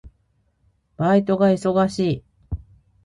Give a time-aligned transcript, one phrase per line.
[0.97, 2.23] バイトが忙しい。